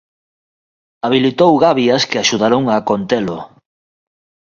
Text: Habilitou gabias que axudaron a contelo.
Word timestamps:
Habilitou 1.05 1.51
gabias 1.65 2.01
que 2.09 2.17
axudaron 2.19 2.63
a 2.73 2.75
contelo. 2.89 3.37